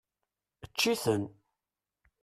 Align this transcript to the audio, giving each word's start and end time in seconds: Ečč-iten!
Ečč-iten! 0.65 1.23